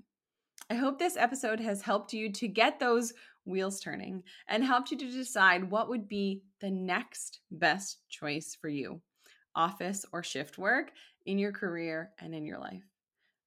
I 0.70 0.74
hope 0.74 0.98
this 0.98 1.16
episode 1.16 1.60
has 1.60 1.82
helped 1.82 2.14
you 2.14 2.32
to 2.32 2.48
get 2.48 2.80
those 2.80 3.12
wheels 3.44 3.80
turning 3.80 4.22
and 4.48 4.64
helped 4.64 4.90
you 4.90 4.98
to 4.98 5.10
decide 5.10 5.70
what 5.70 5.88
would 5.88 6.08
be 6.08 6.42
the 6.60 6.70
next 6.70 7.40
best 7.50 7.98
choice 8.08 8.56
for 8.60 8.68
you 8.68 9.00
office 9.56 10.04
or 10.12 10.22
shift 10.22 10.58
work 10.58 10.90
in 11.26 11.38
your 11.38 11.52
career 11.52 12.10
and 12.18 12.34
in 12.34 12.44
your 12.44 12.58
life. 12.58 12.82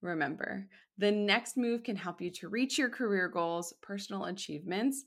Remember, 0.02 0.68
the 0.98 1.12
next 1.12 1.58
move 1.58 1.84
can 1.84 1.96
help 1.96 2.22
you 2.22 2.30
to 2.32 2.50
reach 2.50 2.78
your 2.78 2.90
career 2.90 3.28
goals, 3.28 3.74
personal 3.82 4.26
achievements, 4.26 5.04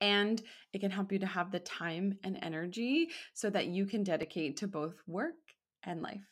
and 0.00 0.42
it 0.72 0.80
can 0.80 0.90
help 0.90 1.12
you 1.12 1.18
to 1.18 1.26
have 1.26 1.50
the 1.50 1.60
time 1.60 2.18
and 2.24 2.38
energy 2.42 3.10
so 3.34 3.50
that 3.50 3.66
you 3.66 3.86
can 3.86 4.02
dedicate 4.02 4.56
to 4.58 4.66
both 4.66 4.96
work 5.06 5.34
and 5.82 6.02
life. 6.02 6.24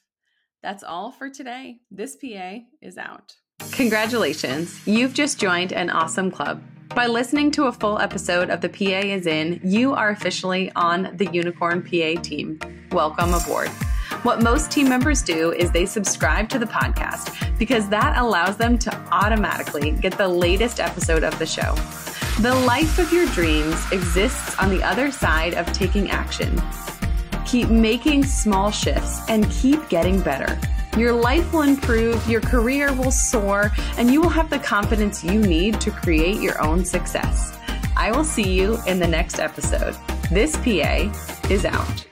That's 0.62 0.83
all 0.83 1.11
for 1.11 1.28
today. 1.28 1.81
This 1.90 2.16
PA 2.16 2.61
is 2.81 2.96
out. 2.96 3.35
Congratulations, 3.72 4.87
you've 4.87 5.14
just 5.14 5.38
joined 5.38 5.72
an 5.72 5.90
awesome 5.90 6.31
club. 6.31 6.62
By 6.94 7.07
listening 7.07 7.50
to 7.52 7.64
a 7.64 7.72
full 7.72 7.98
episode 7.98 8.50
of 8.50 8.61
The 8.61 8.68
PA 8.68 8.98
is 9.07 9.26
In, 9.26 9.61
you 9.64 9.94
are 9.94 10.11
officially 10.11 10.70
on 10.76 11.09
the 11.16 11.24
Unicorn 11.33 11.81
PA 11.81 12.20
team. 12.20 12.59
Welcome 12.90 13.33
aboard. 13.33 13.70
What 14.24 14.42
most 14.42 14.70
team 14.70 14.90
members 14.90 15.22
do 15.22 15.52
is 15.52 15.72
they 15.72 15.87
subscribe 15.87 16.50
to 16.50 16.59
the 16.59 16.66
podcast 16.66 17.59
because 17.59 17.88
that 17.88 18.18
allows 18.18 18.59
them 18.59 18.76
to 18.81 18.94
automatically 19.11 19.92
get 19.92 20.18
the 20.18 20.28
latest 20.28 20.81
episode 20.81 21.24
of 21.24 21.38
the 21.38 21.46
show. 21.46 21.74
The 22.42 22.55
life 22.66 22.98
of 22.98 23.11
your 23.11 23.24
dreams 23.28 23.90
exists 23.90 24.59
on 24.59 24.68
the 24.68 24.83
other 24.83 25.11
side 25.11 25.55
of 25.55 25.72
taking 25.72 26.11
action. 26.11 26.61
Keep 27.46 27.70
making 27.70 28.24
small 28.24 28.70
shifts 28.70 29.18
and 29.31 29.50
keep 29.50 29.88
getting 29.88 30.20
better. 30.20 30.61
Your 30.96 31.12
life 31.12 31.52
will 31.55 31.62
improve, 31.62 32.28
your 32.28 32.42
career 32.42 32.92
will 32.92 33.11
soar, 33.11 33.72
and 33.96 34.11
you 34.11 34.20
will 34.20 34.28
have 34.28 34.50
the 34.50 34.59
confidence 34.59 35.24
you 35.24 35.40
need 35.40 35.81
to 35.81 35.90
create 35.90 36.40
your 36.40 36.62
own 36.62 36.85
success. 36.85 37.57
I 37.96 38.11
will 38.11 38.24
see 38.24 38.52
you 38.52 38.78
in 38.87 38.98
the 38.98 39.09
next 39.09 39.38
episode. 39.38 39.96
This 40.31 40.55
PA 40.57 41.11
is 41.48 41.64
out. 41.64 42.12